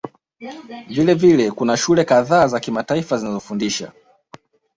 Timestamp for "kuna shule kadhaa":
1.51-2.47